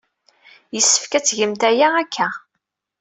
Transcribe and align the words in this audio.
Yessefk 0.75 1.13
ad 1.17 1.23
tgemt 1.25 1.61
aya 1.69 1.87
akka. 2.01 2.27